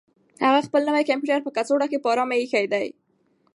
[0.45, 2.87] هغه خپل نوی کمپیوټر په کڅوړه کې په ارامه اېښی دی.